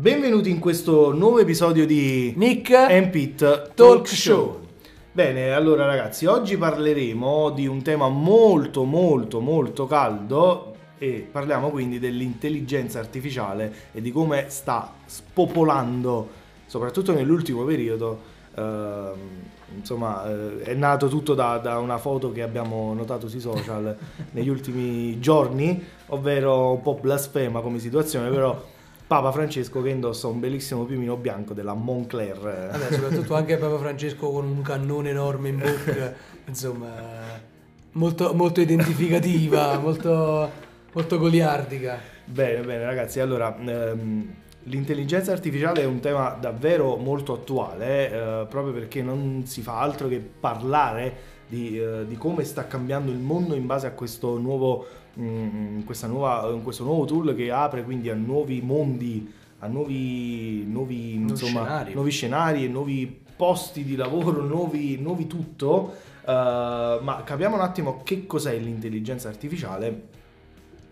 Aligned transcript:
Benvenuti 0.00 0.48
in 0.48 0.60
questo 0.60 1.12
nuovo 1.12 1.40
episodio 1.40 1.84
di 1.84 2.32
Nick 2.34 2.70
and 2.70 3.10
Pete 3.10 3.72
Talk 3.74 4.08
Show. 4.08 4.60
Bene, 5.12 5.52
allora 5.52 5.84
ragazzi, 5.84 6.24
oggi 6.24 6.56
parleremo 6.56 7.50
di 7.50 7.66
un 7.66 7.82
tema 7.82 8.08
molto 8.08 8.84
molto 8.84 9.40
molto 9.40 9.86
caldo 9.86 10.74
e 10.96 11.28
parliamo 11.30 11.68
quindi 11.68 11.98
dell'intelligenza 11.98 12.98
artificiale 12.98 13.74
e 13.92 14.00
di 14.00 14.10
come 14.10 14.46
sta 14.48 14.90
spopolando, 15.04 16.28
soprattutto 16.64 17.12
nell'ultimo 17.12 17.64
periodo. 17.64 18.20
ehm, 18.54 19.18
insomma, 19.76 20.26
eh, 20.30 20.62
è 20.62 20.72
nato 20.72 21.08
tutto 21.08 21.34
da, 21.34 21.58
da 21.58 21.78
una 21.78 21.98
foto 21.98 22.32
che 22.32 22.40
abbiamo 22.40 22.94
notato 22.94 23.28
sui 23.28 23.40
social 23.40 23.94
negli 24.32 24.48
ultimi 24.48 25.20
giorni, 25.20 25.84
ovvero 26.06 26.72
un 26.72 26.80
po' 26.80 26.94
blasfema 26.94 27.60
come 27.60 27.78
situazione, 27.78 28.30
però 28.30 28.78
Papa 29.10 29.32
Francesco 29.32 29.82
che 29.82 29.88
indossa 29.88 30.28
un 30.28 30.38
bellissimo 30.38 30.84
piumino 30.84 31.16
bianco 31.16 31.52
della 31.52 31.74
Moncler. 31.74 32.38
Vabbè, 32.70 32.92
soprattutto 32.92 33.34
anche 33.34 33.56
Papa 33.56 33.76
Francesco 33.76 34.30
con 34.30 34.46
un 34.46 34.62
cannone 34.62 35.10
enorme 35.10 35.48
in 35.48 35.58
bocca, 35.58 36.14
insomma, 36.46 36.92
molto, 37.90 38.32
molto 38.34 38.60
identificativa, 38.60 39.76
molto, 39.82 40.48
molto 40.92 41.18
goliardica. 41.18 41.98
Bene, 42.24 42.64
bene 42.64 42.84
ragazzi, 42.84 43.18
allora 43.18 43.52
ehm, 43.58 44.32
l'intelligenza 44.62 45.32
artificiale 45.32 45.82
è 45.82 45.86
un 45.86 45.98
tema 45.98 46.36
davvero 46.40 46.94
molto 46.94 47.32
attuale, 47.32 48.12
eh, 48.12 48.46
proprio 48.48 48.72
perché 48.72 49.02
non 49.02 49.42
si 49.44 49.60
fa 49.60 49.80
altro 49.80 50.06
che 50.06 50.18
parlare 50.20 51.38
di, 51.50 51.78
eh, 51.78 52.06
di 52.06 52.16
come 52.16 52.44
sta 52.44 52.66
cambiando 52.68 53.10
il 53.10 53.18
mondo 53.18 53.56
in 53.56 53.66
base 53.66 53.88
a 53.88 53.90
questo 53.90 54.38
nuovo, 54.38 54.86
mm, 55.18 55.80
questa 55.82 56.06
nuova, 56.06 56.56
questo 56.62 56.84
nuovo 56.84 57.04
tool 57.04 57.34
che 57.34 57.50
apre 57.50 57.82
quindi 57.82 58.08
a 58.08 58.14
nuovi 58.14 58.60
mondi, 58.62 59.30
a 59.58 59.66
nuovi, 59.66 60.64
nuovi, 60.64 61.14
insomma, 61.14 61.64
scenari. 61.64 61.92
nuovi 61.92 62.10
scenari 62.10 62.64
e 62.64 62.68
nuovi 62.68 63.22
posti 63.36 63.84
di 63.84 63.96
lavoro, 63.96 64.42
nuovi, 64.42 64.96
nuovi 64.98 65.26
tutto. 65.26 65.92
Eh, 66.24 66.98
ma 67.02 67.22
capiamo 67.24 67.56
un 67.56 67.62
attimo 67.62 68.00
che 68.04 68.26
cos'è 68.26 68.56
l'intelligenza 68.56 69.28
artificiale. 69.28 70.08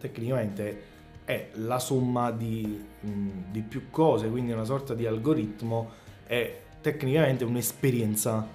Tecnicamente 0.01 0.83
è 1.25 1.51
la 1.55 1.79
somma 1.79 2.33
di, 2.33 2.85
mh, 3.01 3.29
di 3.51 3.61
più 3.61 3.91
cose, 3.91 4.29
quindi 4.29 4.51
una 4.51 4.65
sorta 4.65 4.95
di 4.95 5.07
algoritmo, 5.07 5.91
è 6.27 6.61
tecnicamente 6.81 7.45
un'esperienza, 7.45 8.47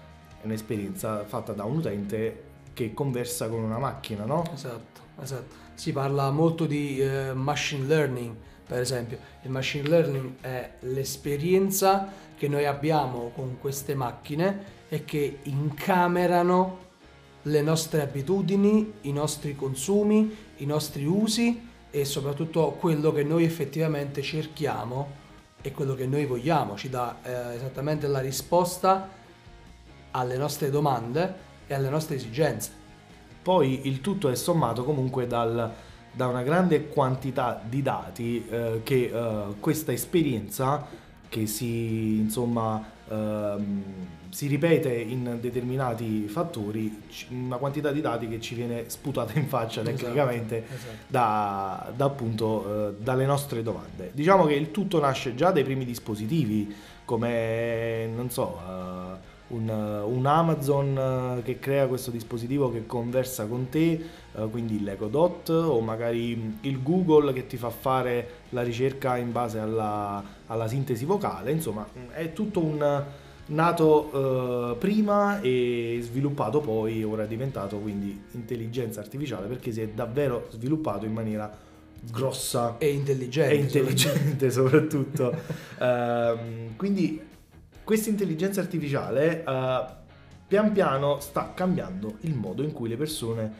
è 0.43 0.45
un'esperienza 0.45 1.23
fatta 1.25 1.53
da 1.53 1.63
un 1.63 1.77
utente 1.77 2.43
che 2.73 2.93
conversa 2.93 3.47
con 3.47 3.63
una 3.63 3.77
macchina, 3.77 4.25
no? 4.25 4.43
Esatto, 4.53 5.01
esatto. 5.21 5.55
Si 5.73 5.91
parla 5.91 6.29
molto 6.31 6.65
di 6.65 6.99
eh, 6.99 7.33
machine 7.33 7.85
learning, 7.85 8.35
per 8.67 8.81
esempio. 8.81 9.17
Il 9.43 9.51
machine 9.51 9.87
learning 9.87 10.41
è 10.41 10.73
l'esperienza 10.81 12.11
che 12.35 12.47
noi 12.47 12.65
abbiamo 12.65 13.31
con 13.33 13.57
queste 13.59 13.95
macchine 13.95 14.81
e 14.89 15.05
che 15.05 15.39
incamerano 15.43 16.79
le 17.43 17.61
nostre 17.61 18.01
abitudini, 18.01 18.93
i 19.01 19.11
nostri 19.13 19.55
consumi, 19.55 20.35
i 20.57 20.65
nostri 20.65 21.05
usi 21.05 21.69
e 21.89 22.05
soprattutto 22.05 22.71
quello 22.79 23.11
che 23.11 23.23
noi 23.23 23.43
effettivamente 23.43 24.21
cerchiamo 24.21 25.21
e 25.61 25.71
quello 25.71 25.95
che 25.95 26.05
noi 26.05 26.25
vogliamo. 26.25 26.75
Ci 26.75 26.89
dà 26.89 27.19
eh, 27.23 27.55
esattamente 27.55 28.07
la 28.07 28.19
risposta 28.19 29.21
alle 30.13 30.37
nostre 30.37 30.69
domande 30.69 31.51
e 31.67 31.73
alle 31.73 31.89
nostre 31.89 32.15
esigenze. 32.15 32.71
Poi 33.41 33.87
il 33.87 34.01
tutto 34.01 34.29
è 34.29 34.35
sommato 34.35 34.83
comunque 34.83 35.27
dal- 35.27 35.71
da 36.15 36.27
una 36.27 36.43
grande 36.43 36.87
quantità 36.87 37.61
di 37.67 37.81
dati 37.81 38.45
eh, 38.47 38.81
che 38.83 39.11
eh, 39.11 39.55
questa 39.59 39.91
esperienza 39.91 40.85
che 41.27 41.47
si 41.47 42.19
insomma 42.19 42.83
ehm, 43.09 43.83
si 44.29 44.47
ripete 44.47 44.93
in 44.93 45.37
determinati 45.41 46.27
fattori, 46.27 47.01
una 47.29 47.57
quantità 47.57 47.91
di 47.91 48.01
dati 48.01 48.27
che 48.27 48.39
ci 48.39 48.53
viene 48.53 48.85
sputata 48.87 49.37
in 49.37 49.47
faccia 49.47 49.81
Esatto, 49.81 49.95
tecnicamente 49.95 50.63
esatto. 50.63 50.93
da, 51.07 51.91
da 51.95 52.05
appunto 52.05 52.89
eh, 52.89 52.93
dalle 52.99 53.25
nostre 53.25 53.63
domande. 53.63 54.11
Diciamo 54.13 54.45
che 54.45 54.53
il 54.53 54.69
tutto 54.69 54.99
nasce 54.99 55.33
già 55.33 55.51
dai 55.51 55.63
primi 55.63 55.85
dispositivi 55.85 56.73
come 57.05 58.07
non 58.15 58.29
so 58.29 58.59
eh, 58.59 59.31
un, 59.53 59.69
un 59.69 60.25
Amazon 60.25 61.37
eh, 61.37 61.41
che 61.43 61.59
crea 61.59 61.87
questo 61.87 62.11
dispositivo 62.11 62.71
che 62.71 62.85
conversa 62.85 63.45
con 63.45 63.69
te, 63.69 63.91
eh, 64.35 64.47
quindi 64.49 64.83
l'Echo 64.83 65.07
Dot 65.07 65.49
o 65.49 65.79
magari 65.79 66.57
il 66.61 66.81
Google 66.81 67.33
che 67.33 67.47
ti 67.47 67.57
fa 67.57 67.69
fare 67.69 68.27
la 68.49 68.63
ricerca 68.63 69.17
in 69.17 69.31
base 69.31 69.59
alla, 69.59 70.23
alla 70.47 70.67
sintesi 70.67 71.05
vocale, 71.05 71.51
insomma 71.51 71.87
è 72.11 72.33
tutto 72.33 72.59
un 72.59 73.03
nato 73.45 74.71
eh, 74.71 74.75
prima 74.77 75.41
e 75.41 75.99
sviluppato 76.01 76.59
poi, 76.59 77.03
ora 77.03 77.23
è 77.23 77.27
diventato 77.27 77.77
quindi 77.77 78.19
intelligenza 78.31 79.01
artificiale 79.01 79.47
perché 79.47 79.71
si 79.71 79.81
è 79.81 79.87
davvero 79.89 80.47
sviluppato 80.51 81.05
in 81.05 81.13
maniera 81.13 81.71
grossa 82.11 82.75
E 82.79 82.89
intelligente. 82.89 83.53
e 83.53 83.57
intelligente 83.57 84.51
soprattutto. 84.51 85.33
Ehm, 85.79 86.75
quindi 86.75 87.21
questa 87.83 88.09
intelligenza 88.09 88.61
artificiale 88.61 89.43
eh, 89.43 89.85
pian 90.47 90.71
piano 90.71 91.19
sta 91.19 91.53
cambiando 91.53 92.17
il 92.21 92.35
modo 92.35 92.63
in 92.63 92.71
cui 92.71 92.89
le 92.89 92.97
persone 92.97 93.53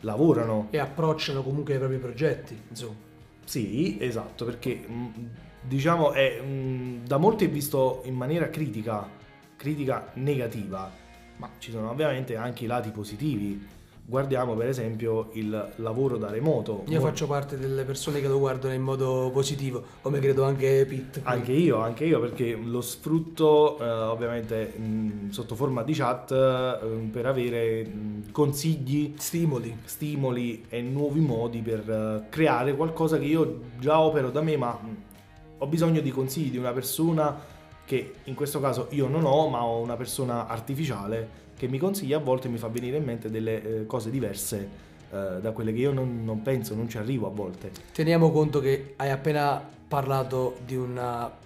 lavorano. 0.00 0.68
E 0.70 0.78
approcciano 0.78 1.42
comunque 1.42 1.74
i 1.74 1.78
propri 1.78 1.98
progetti, 1.98 2.60
insomma. 2.68 3.04
Sì, 3.44 3.96
esatto, 4.00 4.44
perché 4.44 4.74
mh, 4.74 5.30
diciamo 5.62 6.12
è 6.12 6.40
mh, 6.40 7.06
da 7.06 7.16
molti 7.16 7.44
è 7.44 7.48
visto 7.48 8.02
in 8.04 8.14
maniera 8.14 8.50
critica, 8.50 9.08
critica 9.56 10.10
negativa, 10.14 10.90
ma 11.36 11.50
ci 11.58 11.70
sono 11.70 11.90
ovviamente 11.90 12.36
anche 12.36 12.64
i 12.64 12.66
lati 12.66 12.90
positivi. 12.90 13.74
Guardiamo 14.08 14.54
per 14.54 14.68
esempio 14.68 15.30
il 15.32 15.72
lavoro 15.76 16.16
da 16.16 16.30
remoto. 16.30 16.84
Io 16.86 17.00
faccio 17.00 17.26
parte 17.26 17.58
delle 17.58 17.82
persone 17.82 18.20
che 18.20 18.28
lo 18.28 18.38
guardano 18.38 18.72
in 18.72 18.80
modo 18.80 19.30
positivo, 19.32 19.82
come 20.00 20.20
credo 20.20 20.44
anche 20.44 20.86
Pete. 20.88 21.22
Anche 21.24 21.50
io, 21.50 21.80
anche 21.80 22.04
io, 22.04 22.20
perché 22.20 22.54
lo 22.54 22.80
sfrutto 22.82 23.76
eh, 23.80 23.88
ovviamente 23.88 24.74
mh, 24.78 25.30
sotto 25.30 25.56
forma 25.56 25.82
di 25.82 25.92
chat 25.92 26.30
eh, 26.30 27.08
per 27.10 27.26
avere 27.26 27.84
mh, 27.84 28.30
consigli, 28.30 29.14
Stimoli. 29.16 29.76
stimoli 29.84 30.64
e 30.68 30.80
nuovi 30.82 31.18
modi 31.18 31.60
per 31.60 31.90
eh, 31.90 32.28
creare 32.28 32.76
qualcosa 32.76 33.18
che 33.18 33.24
io 33.24 33.60
già 33.80 33.98
opero 33.98 34.30
da 34.30 34.40
me, 34.40 34.56
ma 34.56 34.70
mh, 34.70 34.96
ho 35.58 35.66
bisogno 35.66 36.00
di 36.00 36.12
consigli 36.12 36.52
di 36.52 36.58
una 36.58 36.72
persona 36.72 37.36
che 37.84 38.14
in 38.24 38.34
questo 38.34 38.60
caso 38.60 38.86
io 38.90 39.08
non 39.08 39.24
ho, 39.24 39.48
ma 39.48 39.64
ho 39.64 39.80
una 39.80 39.96
persona 39.96 40.46
artificiale 40.46 41.44
che 41.56 41.68
mi 41.68 41.78
consiglia 41.78 42.18
a 42.18 42.20
volte 42.20 42.48
mi 42.48 42.58
fa 42.58 42.68
venire 42.68 42.96
in 42.98 43.04
mente 43.04 43.30
delle 43.30 43.62
eh, 43.80 43.86
cose 43.86 44.10
diverse 44.10 44.68
eh, 45.10 45.40
da 45.40 45.52
quelle 45.52 45.72
che 45.72 45.78
io 45.78 45.92
non, 45.92 46.24
non 46.24 46.42
penso, 46.42 46.74
non 46.74 46.88
ci 46.88 46.98
arrivo 46.98 47.26
a 47.26 47.30
volte. 47.30 47.70
Teniamo 47.92 48.30
conto 48.30 48.60
che 48.60 48.94
hai 48.96 49.10
appena 49.10 49.62
parlato 49.88 50.58
di 50.64 50.76
una 50.76 51.44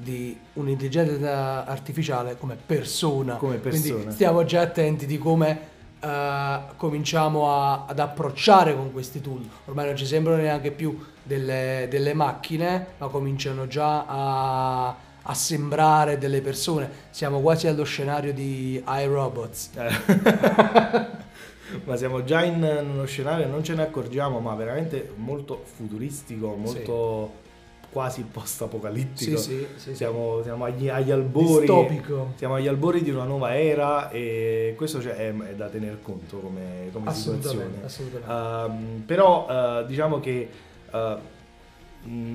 di 0.00 0.34
un'intelligenza 0.54 1.66
artificiale 1.66 2.38
come 2.38 2.56
persona. 2.64 3.36
Come 3.36 3.56
persona. 3.56 3.92
Quindi 3.92 4.12
stiamo 4.12 4.44
già 4.44 4.62
attenti 4.62 5.04
di 5.04 5.18
come 5.18 5.60
eh, 6.00 6.58
cominciamo 6.76 7.52
a- 7.52 7.84
ad 7.86 7.98
approcciare 7.98 8.74
con 8.74 8.92
questi 8.92 9.20
tool. 9.20 9.46
Ormai 9.66 9.84
non 9.86 9.96
ci 9.96 10.06
sembrano 10.06 10.40
neanche 10.40 10.70
più 10.70 10.98
delle, 11.22 11.86
delle 11.90 12.14
macchine, 12.14 12.86
ma 12.96 13.08
cominciano 13.08 13.66
già 13.66 14.06
a, 14.06 14.96
a 15.22 15.34
sembrare 15.34 16.18
delle 16.18 16.40
persone. 16.40 16.90
Siamo 17.10 17.40
quasi 17.40 17.66
allo 17.66 17.84
scenario 17.84 18.32
di 18.32 18.82
iRobots. 18.86 19.70
Eh. 19.74 21.18
ma 21.84 21.96
siamo 21.96 22.24
già 22.24 22.44
in 22.44 22.62
uno 22.62 23.04
scenario, 23.04 23.46
non 23.46 23.62
ce 23.62 23.74
ne 23.74 23.82
accorgiamo, 23.82 24.40
ma 24.40 24.54
veramente 24.54 25.12
molto 25.16 25.62
futuristico, 25.64 26.54
molto 26.56 27.48
quasi 27.90 28.22
post-apocalittico. 28.22 29.36
Sì, 29.36 29.50
sì, 29.50 29.66
sì, 29.74 29.90
sì. 29.90 29.94
Siamo, 29.96 30.42
siamo 30.42 30.64
agli, 30.64 30.88
agli 30.88 31.10
albori. 31.10 31.60
Distopico. 31.60 32.32
Siamo 32.36 32.54
agli 32.54 32.68
albori 32.68 33.02
di 33.02 33.10
una 33.10 33.24
nuova 33.24 33.58
era 33.58 34.10
e 34.10 34.74
questo 34.76 35.02
cioè, 35.02 35.14
è, 35.14 35.36
è 35.36 35.54
da 35.54 35.68
tener 35.68 35.98
conto 36.00 36.38
come, 36.38 36.88
come 36.92 37.12
situazione. 37.12 37.82
Assolutamente, 37.84 37.86
assolutamente. 37.86 38.92
Ehm, 38.92 39.02
però 39.04 39.46
eh, 39.50 39.86
diciamo 39.86 40.20
che 40.20 40.48
mh, 40.92 41.14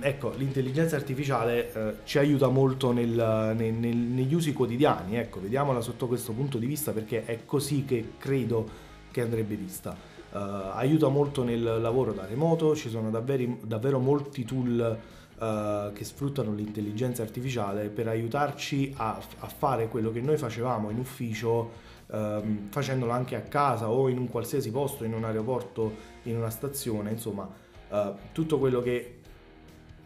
ecco, 0.02 0.34
l'intelligenza 0.38 0.96
artificiale 0.96 1.74
eh, 1.74 1.96
ci 2.04 2.20
aiuta 2.20 2.48
molto 2.50 2.92
nel- 2.92 3.54
nel- 3.56 3.74
nel- 3.74 3.96
negli 3.96 4.34
usi 4.34 4.54
quotidiani, 4.54 5.18
ecco, 5.18 5.42
vediamola 5.42 5.82
sotto 5.82 6.08
questo 6.08 6.34
punto 6.34 6.58
di 6.58 6.66
vista 6.66 6.92
perché 6.92 7.26
è 7.26 7.46
così 7.46 7.84
che 7.86 8.14
credo 8.18 8.68
che 9.12 9.22
andrebbe 9.22 9.56
vista. 9.56 9.96
Eh, 10.32 10.38
aiuta 10.38 11.08
molto 11.08 11.44
nel 11.44 11.62
lavoro 11.82 12.14
da 12.14 12.26
remoto, 12.26 12.76
ci 12.76 12.90
sono 12.90 13.10
davvero, 13.10 13.58
davvero 13.64 14.00
molti 14.00 14.44
tool 14.46 15.00
eh, 15.40 15.92
che 15.94 16.04
sfruttano 16.04 16.54
l'intelligenza 16.54 17.24
artificiale 17.24 17.90
per 17.90 18.08
aiutarci 18.08 18.94
a, 18.98 19.20
a 19.40 19.48
fare 19.48 19.88
quello 19.88 20.12
che 20.12 20.22
noi 20.22 20.38
facevamo 20.38 20.90
in 20.90 21.00
ufficio 21.00 21.84
ehm, 22.12 22.70
facendolo 22.70 23.12
anche 23.12 23.36
a 23.36 23.42
casa 23.42 23.90
o 23.90 24.10
in 24.10 24.18
un 24.18 24.30
qualsiasi 24.30 24.72
posto, 24.72 25.04
in 25.04 25.14
un 25.14 25.24
aeroporto, 25.24 25.94
in 26.24 26.38
una 26.38 26.50
stazione, 26.50 27.12
insomma, 27.12 27.50
eh, 27.90 28.12
tutto 28.32 28.60
quello 28.60 28.82
che 28.82 29.20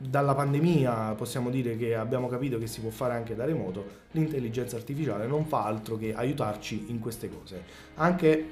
dalla 0.01 0.33
pandemia 0.33 1.13
possiamo 1.15 1.49
dire 1.49 1.75
che 1.75 1.93
abbiamo 1.93 2.29
capito 2.29 2.57
che 2.57 2.67
si 2.67 2.79
può 2.79 2.89
fare 2.89 3.13
anche 3.13 3.35
da 3.35 3.43
remoto, 3.43 3.85
l'intelligenza 4.11 4.77
artificiale 4.77 5.27
non 5.27 5.45
fa 5.45 5.65
altro 5.65 5.97
che 5.97 6.13
aiutarci 6.13 6.85
in 6.87 6.99
queste 6.99 7.29
cose. 7.29 7.63
Anche, 7.95 8.45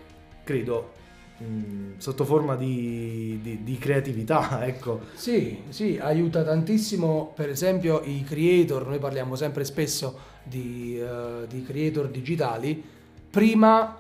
credo, 0.44 0.92
mh, 1.38 1.98
sotto 1.98 2.26
forma 2.26 2.58
di, 2.58 3.40
di, 3.42 3.64
di, 3.64 3.78
creatività, 3.78 4.66
ecco. 4.68 5.02
Sì, 5.14 5.64
sì, 5.70 5.98
aiuta 6.02 6.44
tantissimo, 6.44 7.32
per 7.34 7.50
esempio 7.50 8.02
i 8.04 8.24
creator, 8.24 8.86
noi 8.86 9.00
parliamo 9.00 9.36
sempre 9.36 9.64
spesso 9.64 10.20
di, 10.44 11.00
uh, 11.02 11.48
di 11.48 11.64
creator 11.64 12.10
digitali, 12.10 12.84
prima 13.30 13.98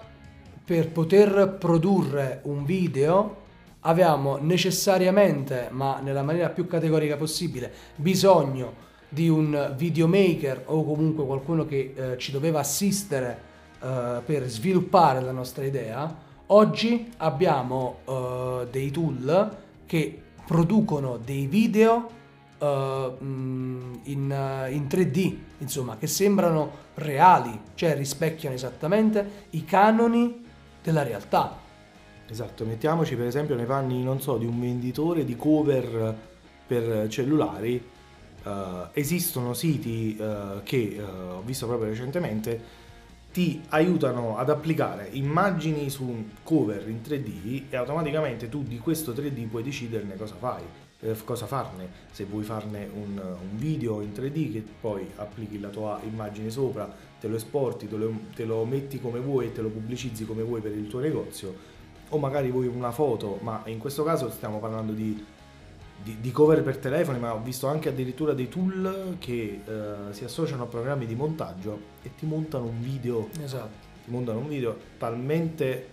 per 0.65 0.89
poter 0.89 1.55
produrre 1.57 2.41
un 2.43 2.65
video 2.65 3.45
avevamo 3.87 4.37
necessariamente, 4.37 5.69
ma 5.71 5.99
nella 6.01 6.21
maniera 6.21 6.49
più 6.49 6.67
categorica 6.67 7.15
possibile, 7.15 7.71
bisogno 7.95 8.85
di 9.09 9.29
un 9.29 9.73
videomaker 9.75 10.63
o 10.65 10.83
comunque 10.83 11.25
qualcuno 11.25 11.65
che 11.65 11.93
eh, 11.95 12.17
ci 12.17 12.31
doveva 12.31 12.59
assistere 12.59 13.39
eh, 13.81 14.21
per 14.25 14.47
sviluppare 14.47 15.21
la 15.21 15.31
nostra 15.31 15.63
idea. 15.63 16.25
Oggi 16.47 17.11
abbiamo 17.17 17.99
eh, 18.05 18.67
dei 18.69 18.91
tool 18.91 19.57
che 19.85 20.21
producono 20.45 21.17
dei 21.17 21.45
video 21.45 22.09
uh, 22.59 22.65
in, 23.19 24.03
in, 24.03 24.87
3D, 24.89 25.35
insomma, 25.57 25.97
che 25.97 26.07
sembrano 26.07 26.71
reali, 26.93 27.59
cioè 27.75 27.95
rispecchiano 27.95 28.55
esattamente 28.55 29.47
i 29.49 29.65
canoni 29.65 30.45
della 30.81 31.03
realtà. 31.03 31.66
Esatto, 32.29 32.65
mettiamoci 32.65 33.15
per 33.15 33.25
esempio 33.25 33.55
nei 33.55 33.65
panni, 33.65 34.03
non 34.03 34.19
so, 34.19 34.37
di 34.37 34.45
un 34.45 34.59
venditore 34.59 35.23
di 35.23 35.35
cover 35.35 36.15
per 36.67 37.07
cellulari. 37.07 37.95
Uh, 38.43 38.87
esistono 38.93 39.53
siti 39.53 40.15
uh, 40.17 40.61
che 40.63 40.97
uh, 40.97 41.37
ho 41.37 41.41
visto 41.41 41.67
proprio 41.67 41.89
recentemente 41.89 42.85
ti 43.31 43.61
aiutano 43.69 44.37
ad 44.37 44.49
applicare 44.49 45.09
immagini 45.11 45.89
su 45.89 46.05
un 46.05 46.23
cover 46.43 46.87
in 46.87 47.01
3D 47.05 47.63
e 47.69 47.75
automaticamente 47.75 48.47
tu 48.47 48.63
di 48.63 48.79
questo 48.79 49.11
3D 49.11 49.47
puoi 49.47 49.63
deciderne 49.63 50.15
cosa 50.15 50.35
fai, 50.35 50.63
eh, 51.01 51.15
cosa 51.23 51.45
farne, 51.45 51.89
se 52.11 52.23
vuoi 52.23 52.43
farne 52.43 52.89
un, 52.91 53.19
un, 53.19 53.57
video 53.57 54.01
in 54.01 54.11
3D 54.11 54.51
che 54.53 54.63
poi 54.79 55.11
applichi 55.17 55.59
la 55.59 55.69
tua 55.69 55.99
immagine 56.03 56.49
sopra, 56.49 56.91
te 57.19 57.27
lo 57.27 57.35
esporti, 57.35 57.87
te 57.87 57.97
lo, 57.97 58.11
te 58.33 58.45
lo 58.45 58.63
metti 58.65 58.99
come 58.99 59.19
vuoi 59.19 59.47
e 59.47 59.51
te 59.51 59.61
lo 59.61 59.69
pubblicizzi 59.69 60.25
come 60.25 60.41
vuoi 60.41 60.61
per 60.61 60.71
il 60.71 60.87
tuo 60.87 60.99
negozio 60.99 61.76
o 62.09 62.17
magari 62.17 62.49
vuoi 62.49 62.67
una 62.67 62.91
foto, 62.91 63.39
ma 63.41 63.61
in 63.65 63.77
questo 63.77 64.03
caso 64.03 64.29
stiamo 64.29 64.59
parlando 64.59 64.93
di, 64.93 65.23
di, 66.01 66.17
di 66.19 66.31
cover 66.31 66.63
per 66.63 66.77
telefoni, 66.77 67.19
ma 67.19 67.33
ho 67.33 67.41
visto 67.41 67.67
anche 67.67 67.89
addirittura 67.89 68.33
dei 68.33 68.47
tool 68.47 69.15
che 69.19 69.61
eh, 69.65 69.93
si 70.11 70.23
associano 70.23 70.63
a 70.63 70.65
programmi 70.67 71.05
di 71.05 71.15
montaggio 71.15 71.79
e 72.01 72.11
ti 72.15 72.25
montano 72.25 72.65
un 72.65 72.81
video. 72.81 73.29
Esatto. 73.41 73.85
Ti 74.05 74.11
montano 74.11 74.39
un 74.39 74.47
video 74.47 74.77
talmente 74.97 75.87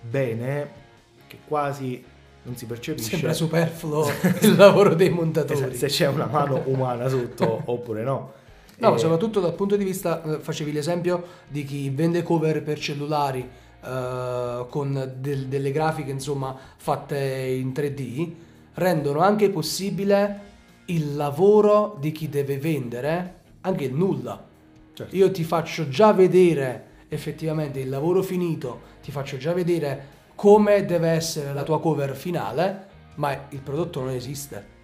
bene 0.00 0.84
che 1.26 1.38
quasi 1.46 2.04
non 2.42 2.56
si 2.56 2.66
percepisce. 2.66 3.10
Sembra 3.10 3.32
superfluo 3.32 4.08
il 4.42 4.54
lavoro 4.54 4.94
dei 4.94 5.10
montatori. 5.10 5.58
Esatto, 5.58 5.76
se 5.76 5.86
c'è 5.88 6.06
una 6.06 6.26
mano 6.26 6.62
umana 6.66 7.08
sotto 7.08 7.62
oppure 7.66 8.02
no. 8.02 8.32
No, 8.78 8.94
e... 8.94 8.98
soprattutto 8.98 9.40
dal 9.40 9.54
punto 9.54 9.76
di 9.76 9.84
vista, 9.84 10.22
eh, 10.22 10.38
facevi 10.38 10.70
l'esempio 10.70 11.24
di 11.48 11.64
chi 11.64 11.90
vende 11.90 12.22
cover 12.22 12.62
per 12.62 12.78
cellulari 12.78 13.48
uh, 13.86 14.68
con 14.68 15.14
del, 15.16 15.46
delle 15.46 15.70
grafiche 15.70 16.10
insomma 16.10 16.56
fatte 16.76 17.18
in 17.18 17.70
3D 17.70 18.32
rendono 18.74 19.20
anche 19.20 19.50
possibile 19.50 20.40
il 20.86 21.16
lavoro 21.16 21.96
di 21.98 22.12
chi 22.12 22.28
deve 22.28 22.58
vendere 22.58 23.34
anche 23.62 23.84
il 23.84 23.94
nulla. 23.94 24.44
Certo. 24.92 25.14
Io 25.16 25.30
ti 25.30 25.44
faccio 25.44 25.88
già 25.88 26.12
vedere 26.12 26.84
effettivamente 27.08 27.80
il 27.80 27.88
lavoro 27.88 28.22
finito, 28.22 28.80
ti 29.02 29.10
faccio 29.10 29.36
già 29.36 29.52
vedere 29.52 30.14
come 30.34 30.84
deve 30.84 31.10
essere 31.10 31.52
la 31.52 31.62
tua 31.62 31.80
cover 31.80 32.14
finale, 32.14 32.86
ma 33.16 33.46
il 33.50 33.60
prodotto 33.60 34.00
non 34.00 34.10
esiste. 34.10 34.74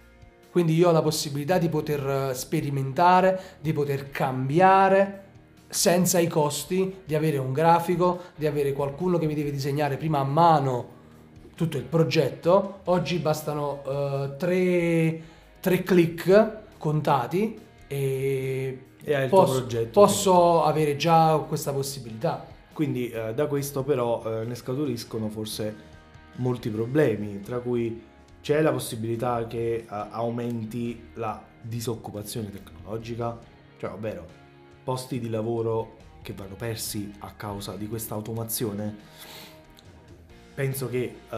Quindi 0.51 0.75
io 0.75 0.89
ho 0.89 0.91
la 0.91 1.01
possibilità 1.01 1.57
di 1.57 1.69
poter 1.69 2.35
sperimentare, 2.35 3.39
di 3.59 3.73
poter 3.73 4.09
cambiare 4.09 5.21
senza 5.73 6.19
i 6.19 6.27
costi 6.27 7.01
di 7.03 7.15
avere 7.15 7.37
un 7.37 7.51
grafico, 7.51 8.21
di 8.35 8.45
avere 8.45 8.73
qualcuno 8.73 9.17
che 9.17 9.25
mi 9.25 9.33
deve 9.33 9.49
disegnare 9.49 9.97
prima 9.97 10.19
a 10.19 10.23
mano 10.23 11.01
tutto 11.55 11.77
il 11.77 11.83
progetto. 11.83 12.81
Oggi 12.85 13.17
bastano 13.17 13.81
uh, 13.83 14.37
tre, 14.37 15.21
tre, 15.59 15.81
click 15.81 16.61
contati 16.77 17.59
e, 17.87 18.85
e 19.03 19.27
posso, 19.29 19.59
progetto, 19.61 19.99
posso 19.99 20.63
avere 20.63 20.95
già 20.95 21.43
questa 21.47 21.71
possibilità. 21.73 22.45
Quindi 22.71 23.09
eh, 23.09 23.33
da 23.33 23.47
questo 23.47 23.83
però 23.83 24.23
eh, 24.25 24.45
ne 24.45 24.55
scaturiscono 24.55 25.29
forse 25.29 25.91
molti 26.35 26.69
problemi, 26.69 27.41
tra 27.41 27.59
cui 27.59 28.01
c'è 28.41 28.61
la 28.61 28.71
possibilità 28.71 29.45
che 29.47 29.73
eh, 29.75 29.85
aumenti 29.89 31.09
la 31.15 31.41
disoccupazione 31.61 32.51
tecnologica, 32.51 33.37
cioè 33.77 33.91
ovvero 33.91 34.41
posti 34.83 35.19
di 35.19 35.29
lavoro 35.29 35.97
che 36.21 36.33
vanno 36.33 36.55
persi 36.55 37.13
a 37.19 37.31
causa 37.31 37.75
di 37.75 37.87
questa 37.87 38.15
automazione, 38.15 38.95
penso 40.53 40.89
che 40.89 41.15
uh, 41.29 41.35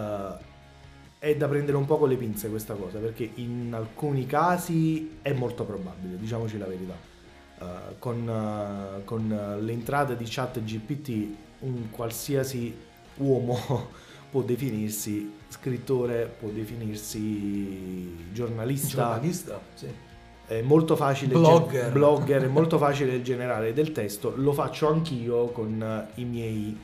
è 1.18 1.36
da 1.36 1.47
prendere 1.47 1.77
un 1.77 1.86
po' 1.86 1.97
con 1.97 2.09
le 2.09 2.15
pinze 2.15 2.50
questa 2.50 2.75
cosa, 2.75 3.00
perché 3.00 3.30
in 3.36 3.74
alcuni 3.74 4.25
casi 4.25 5.18
è 5.21 5.33
molto 5.33 5.65
probabile, 5.65 6.18
diciamoci 6.18 6.57
la 6.57 6.65
verità. 6.68 7.13
Uh, 7.57 7.97
con, 8.00 8.27
uh, 8.27 9.03
con 9.06 9.57
l'entrata 9.62 10.13
di 10.13 10.25
chat 10.27 10.62
GPT 10.62 11.36
un 11.59 11.89
qualsiasi 11.89 12.75
uomo 13.15 13.88
può 14.30 14.42
definirsi 14.42 15.33
scrittore, 15.47 16.25
può 16.25 16.50
definirsi 16.50 18.31
giornalista. 18.33 18.95
Giornalista, 18.95 19.62
sì 19.74 20.13
è 20.47 20.62
molto 20.62 20.95
facile 20.95 21.33
blogger. 21.33 21.83
Gen- 21.83 21.94
blogger. 21.94 22.44
è 22.44 22.47
molto 22.47 22.77
facile 22.77 23.21
generare 23.21 23.74
del 23.74 23.92
testo. 23.92 24.33
Lo 24.36 24.53
faccio 24.53 24.89
anch'io 24.89 25.47
con 25.47 26.07
i 26.15 26.24
miei 26.24 26.77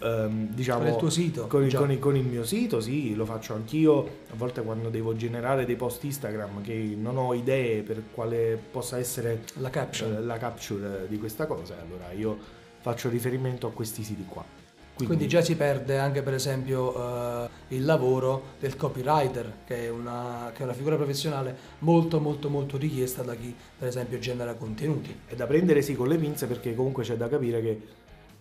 um, 0.00 0.48
diciamo 0.48 0.80
con 0.80 0.88
il 0.88 0.96
tuo 0.96 1.10
sito 1.10 1.46
con, 1.46 1.68
con, 1.72 1.90
il, 1.90 1.98
con, 1.98 2.16
il 2.16 2.24
mio 2.24 2.44
sito 2.44 2.80
sì 2.80 3.14
lo 3.14 3.24
faccio 3.24 3.54
anch'io. 3.54 4.22
A 4.30 4.36
volte 4.36 4.62
quando 4.62 4.90
devo 4.90 5.14
generare 5.14 5.64
dei 5.64 5.76
post 5.76 6.04
Instagram 6.04 6.62
che 6.62 6.94
non 6.96 7.16
ho 7.16 7.32
idee 7.34 7.82
per 7.82 8.02
quale 8.12 8.58
possa 8.70 8.98
essere 8.98 9.44
la 9.54 9.70
capture, 9.70 10.16
uh, 10.16 10.24
la 10.24 10.38
capture 10.38 11.06
di 11.08 11.18
questa 11.18 11.46
cosa 11.46 11.76
allora 11.80 12.12
io 12.12 12.36
faccio 12.80 13.08
riferimento 13.08 13.66
a 13.66 13.72
questi 13.72 14.02
siti 14.02 14.24
qua 14.28 14.63
quindi, 14.94 15.16
Quindi, 15.16 15.28
già 15.28 15.42
si 15.42 15.56
perde 15.56 15.98
anche 15.98 16.22
per 16.22 16.34
esempio 16.34 16.96
uh, 16.96 17.48
il 17.68 17.84
lavoro 17.84 18.54
del 18.60 18.76
copywriter, 18.76 19.52
che 19.64 19.86
è, 19.86 19.88
una, 19.88 20.52
che 20.54 20.60
è, 20.60 20.62
una, 20.62 20.72
figura 20.72 20.94
professionale 20.94 21.56
molto 21.80 22.20
molto 22.20 22.48
molto 22.48 22.76
richiesta 22.76 23.22
da 23.22 23.34
chi 23.34 23.52
per 23.76 23.88
esempio 23.88 24.20
genera 24.20 24.54
contenuti. 24.54 25.22
È 25.26 25.34
da 25.34 25.46
prendere 25.46 25.82
sì 25.82 25.96
con 25.96 26.06
le 26.06 26.16
pinze 26.16 26.46
perché 26.46 26.76
comunque 26.76 27.02
c'è 27.02 27.16
da 27.16 27.28
capire 27.28 27.60
che 27.60 27.80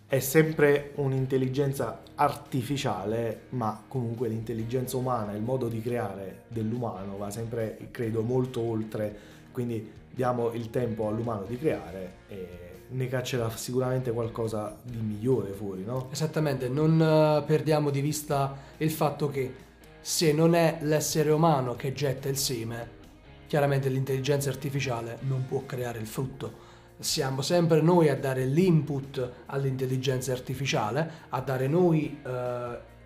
è 0.06 0.20
sempre 0.20 0.92
un'intelligenza 0.96 2.04
artificiale, 2.14 3.46
ma 3.50 3.84
comunque 3.88 4.28
l'intelligenza 4.28 4.96
umana, 4.96 5.32
il 5.32 5.42
modo 5.42 5.68
di 5.68 5.82
creare 5.82 6.44
dell'umano 6.50 7.18
va 7.18 7.32
sempre, 7.32 7.88
credo, 7.90 8.22
molto 8.22 8.62
oltre. 8.62 9.32
Quindi 9.52 9.92
diamo 10.12 10.52
il 10.54 10.70
tempo 10.70 11.08
all'umano 11.08 11.46
di 11.48 11.58
creare 11.58 12.12
e 12.28 12.73
ne 12.94 13.08
caccerà 13.08 13.50
sicuramente 13.56 14.12
qualcosa 14.12 14.78
di 14.84 14.98
migliore 14.98 15.52
fuori, 15.52 15.84
no? 15.84 16.10
Esattamente, 16.12 16.70
non 16.70 17.00
uh, 17.00 17.46
perdiamo 17.46 17.90
di 17.90 18.02
vista 18.02 18.56
il 18.78 18.92
fatto 18.92 19.30
che 19.30 19.54
se 20.00 20.32
non 20.34 20.54
è 20.54 20.78
l'essere 20.82 21.32
umano 21.32 21.76
che 21.76 21.94
getta 21.94 22.30
il 22.30 22.38
seme, 22.38 23.02
chiaramente 23.48 23.90
l'intelligenza 23.90 24.50
artificiale 24.50 25.18
non 25.22 25.46
può 25.48 25.64
creare 25.66 26.00
il 26.00 26.08
frutto. 26.08 26.72
Siamo 27.00 27.42
sempre 27.42 27.82
noi 27.82 28.10
a 28.10 28.16
dare 28.16 28.46
l'input 28.46 29.32
all'intelligenza 29.48 30.32
artificiale, 30.32 31.12
a 31.30 31.42
dare 31.42 31.68
noi 31.68 32.20
uh, 32.24 32.30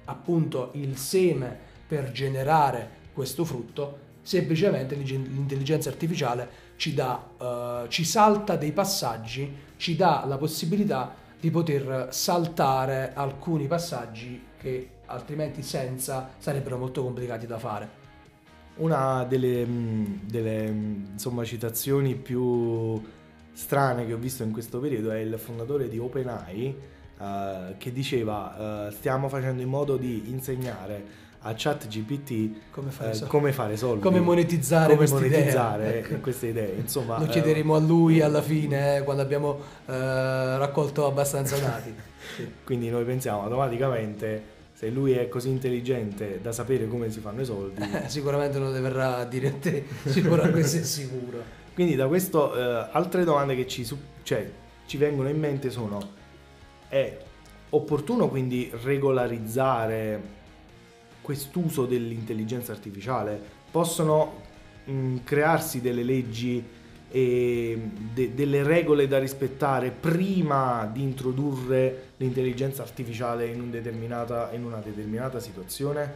appunto 0.06 0.72
il 0.74 0.98
seme 0.98 1.58
per 1.88 2.12
generare 2.12 3.06
questo 3.14 3.46
frutto, 3.46 4.06
semplicemente 4.22 4.96
l'intelligenza 4.96 5.90
artificiale 5.90 6.67
ci, 6.78 6.94
dà, 6.94 7.28
uh, 7.38 7.88
ci 7.90 8.06
salta 8.06 8.56
dei 8.56 8.72
passaggi 8.72 9.66
ci 9.78 9.96
dà 9.96 10.24
la 10.26 10.38
possibilità 10.38 11.14
di 11.40 11.52
poter 11.52 12.08
saltare 12.12 13.12
alcuni 13.14 13.68
passaggi 13.68 14.44
che 14.58 14.90
altrimenti 15.06 15.62
senza 15.62 16.30
sarebbero 16.38 16.78
molto 16.78 17.04
complicati 17.04 17.46
da 17.46 17.60
fare. 17.60 18.06
Una 18.78 19.24
delle, 19.24 19.66
mm, 19.66 20.06
delle 20.24 20.72
mm, 20.72 21.06
insomma, 21.14 21.44
citazioni 21.44 22.16
più 22.16 23.02
strane 23.54 24.06
che 24.06 24.14
ho 24.14 24.18
visto 24.18 24.44
in 24.44 24.52
questo 24.52 24.80
periodo 24.80 25.12
è 25.12 25.18
il 25.18 25.38
fondatore 25.40 25.90
di 25.90 25.98
OpenAI 25.98 26.76
uh, 27.18 27.78
che 27.78 27.92
diceva 27.92 28.88
uh, 28.88 28.92
stiamo 28.92 29.30
facendo 29.30 29.62
in 29.62 29.70
modo 29.70 29.98
di 29.98 30.30
insegnare 30.30 31.26
a 31.42 31.54
chat 31.56 31.88
GPT 31.88 32.72
come 32.72 32.92
fare, 32.92 33.12
eh, 33.12 33.14
soldi. 33.14 33.30
come 33.30 33.52
fare 33.52 33.78
soldi, 33.78 34.02
come 34.02 34.20
monetizzare, 34.20 34.96
come 34.96 34.98
queste, 34.98 35.16
monetizzare 35.16 35.88
idee. 35.88 36.00
Ecco. 36.08 36.16
queste 36.22 36.48
idee. 36.48 36.76
Insomma, 36.78 37.20
Lo 37.20 37.26
eh, 37.26 37.28
chiederemo 37.28 37.76
a 37.76 37.80
lui 37.80 38.22
alla 38.22 38.42
fine, 38.42 38.98
eh, 38.98 39.04
quando 39.04 39.22
abbiamo 39.22 39.60
eh, 39.86 40.58
raccolto 40.58 41.06
abbastanza 41.06 41.58
dati. 41.58 41.94
Sì. 42.36 42.46
Quindi 42.66 42.90
noi 42.90 43.06
pensiamo 43.06 43.44
automaticamente, 43.44 44.44
se 44.74 44.90
lui 44.90 45.14
è 45.14 45.30
così 45.30 45.48
intelligente 45.48 46.40
da 46.42 46.52
sapere 46.52 46.86
come 46.86 47.10
si 47.10 47.22
fanno 47.22 47.42
i 47.42 47.46
soldi, 47.46 47.82
Eh, 47.82 48.10
Sicuramente 48.10 48.60
non 48.60 48.74
le 48.74 48.82
verrà 48.82 49.18
a 49.18 49.24
dire 49.26 49.48
a 49.48 49.54
te, 49.54 49.86
sicuramente 50.06 50.64
sei 50.68 50.84
sicuro. 50.84 51.42
Quindi 51.74 51.96
da 51.96 52.06
questo 52.08 52.54
eh, 52.54 52.90
altre 52.92 53.24
domande 53.24 53.56
che 53.56 53.66
ci, 53.66 53.88
cioè, 54.24 54.52
ci 54.86 54.98
vengono 54.98 55.30
in 55.30 55.40
mente 55.40 55.70
sono 55.70 56.16
è 56.90 57.18
opportuno 57.70 58.28
quindi 58.28 58.72
regolarizzare 58.84 60.36
quest'uso 61.28 61.86
dell'intelligenza 61.86 62.72
artificiale? 62.72 63.38
Possono 63.70 64.44
mh, 64.86 65.18
crearsi 65.26 65.82
delle 65.82 66.04
leggi 66.04 66.64
e 67.12 67.90
de- 68.14 68.34
delle 68.34 68.64
regole 68.64 69.10
da 69.10 69.20
rispettare 69.20 69.92
prima 69.92 70.90
di 70.90 71.02
introdurre 71.02 72.12
l'intelligenza 72.16 72.82
artificiale 72.82 73.48
in, 73.48 73.60
un 73.60 74.50
in 74.54 74.64
una 74.64 74.78
determinata 74.78 75.42
situazione? 75.42 76.14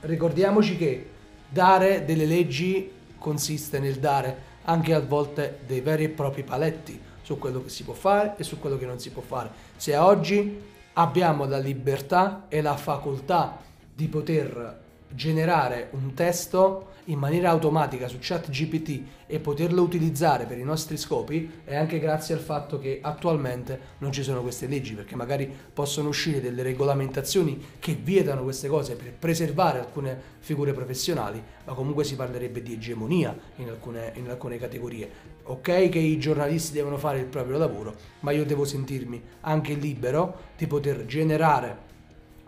Ricordiamoci 0.00 0.78
che 0.78 1.10
dare 1.46 2.06
delle 2.06 2.24
leggi 2.24 2.90
consiste 3.18 3.78
nel 3.78 3.96
dare 3.96 4.54
anche 4.64 4.94
a 4.94 5.00
volte 5.00 5.58
dei 5.66 5.82
veri 5.82 6.04
e 6.04 6.08
propri 6.08 6.44
paletti 6.44 6.98
su 7.20 7.38
quello 7.38 7.62
che 7.62 7.68
si 7.68 7.84
può 7.84 7.92
fare 7.92 8.36
e 8.38 8.42
su 8.42 8.58
quello 8.58 8.78
che 8.78 8.86
non 8.86 8.98
si 8.98 9.10
può 9.10 9.20
fare. 9.20 9.50
Se 9.76 9.94
oggi 9.98 10.58
abbiamo 10.94 11.44
la 11.44 11.58
libertà 11.58 12.46
e 12.48 12.62
la 12.62 12.76
facoltà 12.76 13.64
di 13.96 14.08
poter 14.08 14.84
generare 15.08 15.88
un 15.92 16.12
testo 16.12 16.88
in 17.04 17.18
maniera 17.18 17.48
automatica 17.48 18.08
su 18.08 18.18
ChatGPT 18.20 19.02
e 19.26 19.38
poterlo 19.38 19.80
utilizzare 19.80 20.44
per 20.44 20.58
i 20.58 20.64
nostri 20.64 20.98
scopi 20.98 21.62
è 21.64 21.74
anche 21.74 21.98
grazie 21.98 22.34
al 22.34 22.40
fatto 22.40 22.78
che 22.78 22.98
attualmente 23.00 23.80
non 23.98 24.12
ci 24.12 24.22
sono 24.22 24.42
queste 24.42 24.66
leggi 24.66 24.92
perché 24.92 25.16
magari 25.16 25.50
possono 25.72 26.08
uscire 26.08 26.42
delle 26.42 26.62
regolamentazioni 26.62 27.58
che 27.78 27.94
vietano 27.94 28.42
queste 28.42 28.68
cose 28.68 28.96
per 28.96 29.14
preservare 29.14 29.78
alcune 29.78 30.20
figure 30.40 30.74
professionali 30.74 31.42
ma 31.64 31.72
comunque 31.72 32.04
si 32.04 32.16
parlerebbe 32.16 32.60
di 32.60 32.74
egemonia 32.74 33.34
in 33.56 33.68
alcune, 33.70 34.12
in 34.16 34.28
alcune 34.28 34.58
categorie. 34.58 35.08
Ok 35.44 35.88
che 35.88 35.98
i 35.98 36.18
giornalisti 36.18 36.74
devono 36.74 36.98
fare 36.98 37.20
il 37.20 37.26
proprio 37.26 37.56
lavoro 37.56 37.94
ma 38.20 38.32
io 38.32 38.44
devo 38.44 38.66
sentirmi 38.66 39.22
anche 39.42 39.72
libero 39.72 40.40
di 40.54 40.66
poter 40.66 41.06
generare 41.06 41.84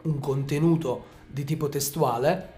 un 0.03 0.19
contenuto 0.19 1.17
di 1.31 1.45
tipo 1.45 1.69
testuale 1.69 2.57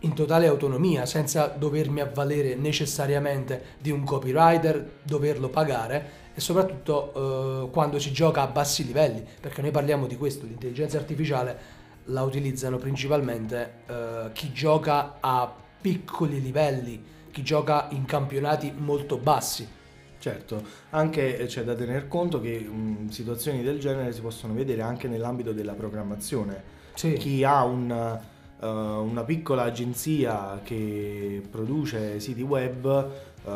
in 0.00 0.14
totale 0.14 0.46
autonomia, 0.46 1.06
senza 1.06 1.46
dovermi 1.46 2.00
avvalere 2.00 2.54
necessariamente 2.54 3.76
di 3.80 3.90
un 3.90 4.04
copywriter, 4.04 4.98
doverlo 5.02 5.48
pagare 5.48 6.24
e 6.34 6.40
soprattutto 6.40 7.64
eh, 7.64 7.70
quando 7.70 7.98
si 7.98 8.12
gioca 8.12 8.42
a 8.42 8.46
bassi 8.46 8.84
livelli, 8.84 9.24
perché 9.40 9.62
noi 9.62 9.70
parliamo 9.70 10.06
di 10.06 10.16
questo, 10.16 10.44
l'intelligenza 10.44 10.98
artificiale 10.98 11.74
la 12.10 12.22
utilizzano 12.22 12.76
principalmente 12.76 13.72
eh, 13.86 14.30
chi 14.32 14.52
gioca 14.52 15.16
a 15.20 15.52
piccoli 15.80 16.40
livelli, 16.40 17.02
chi 17.30 17.42
gioca 17.42 17.88
in 17.90 18.04
campionati 18.04 18.72
molto 18.76 19.16
bassi. 19.16 19.66
Certo, 20.18 20.62
anche 20.90 21.44
c'è 21.46 21.62
da 21.62 21.74
tener 21.74 22.08
conto 22.08 22.40
che 22.40 22.58
mh, 22.58 23.08
situazioni 23.08 23.62
del 23.62 23.78
genere 23.78 24.12
si 24.12 24.20
possono 24.20 24.54
vedere 24.54 24.82
anche 24.82 25.08
nell'ambito 25.08 25.52
della 25.52 25.74
programmazione. 25.74 26.74
Sì. 26.96 27.12
Chi 27.12 27.44
ha 27.44 27.62
un, 27.62 28.18
uh, 28.58 28.66
una 28.66 29.22
piccola 29.22 29.64
agenzia 29.64 30.60
che 30.64 31.42
produce 31.50 32.18
siti 32.20 32.40
web, 32.40 33.10
uh, 33.44 33.50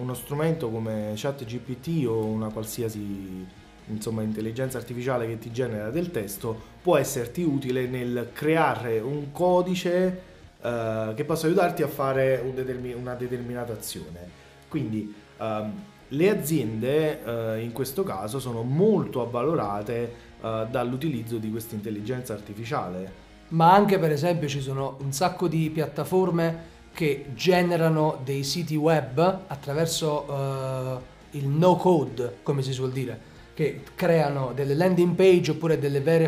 uno 0.00 0.14
strumento 0.14 0.68
come 0.68 1.12
ChatGPT 1.14 2.06
o 2.08 2.24
una 2.24 2.48
qualsiasi 2.48 3.46
insomma, 3.86 4.22
intelligenza 4.22 4.78
artificiale 4.78 5.28
che 5.28 5.38
ti 5.38 5.52
genera 5.52 5.90
del 5.90 6.10
testo 6.10 6.74
può 6.82 6.96
esserti 6.96 7.44
utile 7.44 7.86
nel 7.86 8.30
creare 8.32 8.98
un 8.98 9.30
codice 9.30 10.20
uh, 10.60 11.14
che 11.14 11.24
possa 11.24 11.46
aiutarti 11.46 11.84
a 11.84 11.88
fare 11.88 12.42
un 12.44 12.52
determin- 12.52 12.96
una 12.96 13.14
determinata 13.14 13.72
azione. 13.72 14.44
Quindi 14.68 15.14
um, 15.38 15.72
le 16.08 16.30
aziende 16.30 17.58
in 17.60 17.72
questo 17.72 18.04
caso 18.04 18.38
sono 18.38 18.62
molto 18.62 19.22
avvalorate 19.22 20.25
uh, 20.46 20.70
dall'utilizzo 20.70 21.38
di 21.38 21.50
questa 21.50 21.74
intelligenza 21.74 22.32
artificiale. 22.32 23.24
Ma 23.48 23.72
anche 23.72 23.98
per 23.98 24.10
esempio 24.10 24.48
ci 24.48 24.60
sono 24.60 24.96
un 25.00 25.12
sacco 25.12 25.48
di 25.48 25.70
piattaforme 25.70 26.74
che 26.92 27.26
generano 27.34 28.20
dei 28.24 28.42
siti 28.42 28.74
web 28.74 29.40
attraverso 29.46 30.22
uh, 30.22 31.36
il 31.36 31.46
no 31.46 31.76
code, 31.76 32.38
come 32.42 32.62
si 32.62 32.72
suol 32.72 32.90
dire, 32.90 33.34
che 33.54 33.82
creano 33.94 34.52
delle 34.54 34.74
landing 34.74 35.14
page 35.14 35.52
oppure 35.52 35.78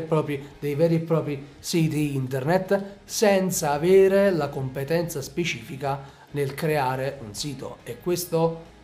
proprie, 0.00 0.40
dei 0.58 0.74
veri 0.74 0.94
e 0.96 1.00
propri 1.00 1.46
siti 1.58 2.14
internet 2.14 3.00
senza 3.04 3.72
avere 3.72 4.30
la 4.30 4.48
competenza 4.48 5.20
specifica 5.20 6.16
nel 6.30 6.54
creare 6.54 7.18
un 7.22 7.34
sito 7.34 7.78
e 7.84 7.98
questo 7.98 8.76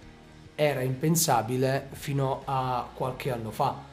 era 0.54 0.82
impensabile 0.82 1.88
fino 1.92 2.42
a 2.44 2.88
qualche 2.94 3.30
anno 3.30 3.50
fa. 3.50 3.92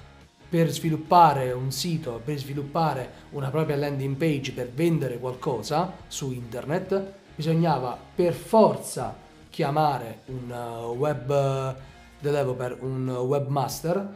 Per 0.52 0.70
sviluppare 0.70 1.54
un 1.54 1.72
sito, 1.72 2.20
per 2.22 2.38
sviluppare 2.38 3.10
una 3.30 3.50
propria 3.50 3.78
landing 3.78 4.18
page, 4.18 4.52
per 4.52 4.70
vendere 4.70 5.18
qualcosa 5.18 5.94
su 6.08 6.34
internet, 6.34 7.14
bisognava 7.34 7.98
per 8.14 8.34
forza 8.34 9.16
chiamare 9.50 10.24
un 10.26 10.52
web 10.98 11.76
developer, 12.20 12.78
un 12.82 13.08
webmaster 13.10 14.14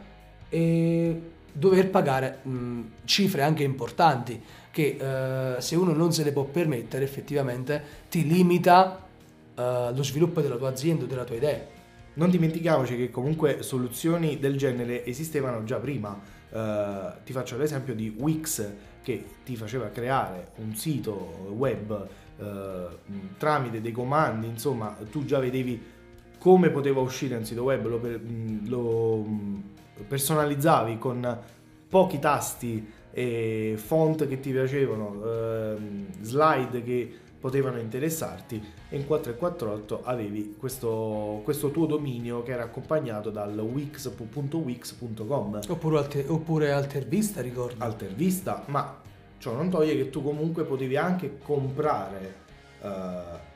e 0.50 1.20
dover 1.50 1.88
pagare 1.88 2.40
mh, 2.42 2.80
cifre 3.04 3.42
anche 3.42 3.62
importanti 3.62 4.42
che 4.70 5.54
eh, 5.56 5.60
se 5.60 5.74
uno 5.74 5.94
non 5.94 6.12
se 6.12 6.22
le 6.22 6.32
può 6.32 6.44
permettere 6.44 7.02
effettivamente 7.04 7.82
ti 8.10 8.26
limita 8.26 9.06
eh, 9.54 9.90
lo 9.94 10.02
sviluppo 10.02 10.42
della 10.42 10.56
tua 10.56 10.68
azienda 10.68 11.04
o 11.04 11.06
della 11.06 11.24
tua 11.24 11.36
idea. 11.36 11.75
Non 12.16 12.30
dimentichiamoci 12.30 12.96
che 12.96 13.10
comunque 13.10 13.62
soluzioni 13.62 14.38
del 14.38 14.56
genere 14.56 15.04
esistevano 15.04 15.64
già 15.64 15.76
prima. 15.76 16.18
Uh, 16.48 17.22
ti 17.24 17.32
faccio 17.32 17.58
l'esempio 17.58 17.94
di 17.94 18.14
Wix 18.16 18.66
che 19.02 19.24
ti 19.44 19.54
faceva 19.54 19.88
creare 19.88 20.52
un 20.56 20.74
sito 20.74 21.12
web 21.50 22.08
uh, 22.38 22.44
tramite 23.36 23.82
dei 23.82 23.92
comandi, 23.92 24.46
insomma, 24.46 24.96
tu 25.10 25.26
già 25.26 25.38
vedevi 25.40 25.78
come 26.38 26.70
poteva 26.70 27.00
uscire 27.00 27.36
un 27.36 27.44
sito 27.44 27.64
web, 27.64 27.86
lo, 27.86 27.98
per, 27.98 28.20
lo 28.64 29.26
personalizzavi 30.08 30.96
con 30.96 31.38
pochi 31.86 32.18
tasti 32.18 32.92
e 33.10 33.74
font 33.76 34.26
che 34.26 34.40
ti 34.40 34.52
piacevano, 34.52 35.08
uh, 35.08 35.78
slide 36.22 36.82
che 36.82 37.14
potevano 37.46 37.78
interessarti 37.78 38.60
e 38.88 38.96
in 38.96 39.06
448 39.06 40.02
avevi 40.02 40.56
questo, 40.58 41.42
questo, 41.44 41.70
tuo 41.70 41.86
dominio 41.86 42.42
che 42.42 42.50
era 42.50 42.64
accompagnato 42.64 43.30
dal 43.30 43.56
wix.wix.com 43.56 45.60
oppure, 45.68 45.98
alter, 45.98 46.28
oppure 46.28 46.72
Altervista 46.72 47.40
ricordo. 47.40 47.84
Altervista 47.84 48.64
ma 48.66 49.00
ciò 49.38 49.54
non 49.54 49.70
toglie 49.70 49.94
che 49.94 50.10
tu 50.10 50.24
comunque 50.24 50.64
potevi 50.64 50.96
anche 50.96 51.38
comprare 51.38 52.34
uh, 52.80 52.88